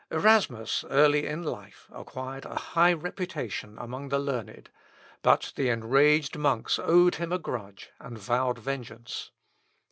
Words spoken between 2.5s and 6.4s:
high reputation among the learned, but the enraged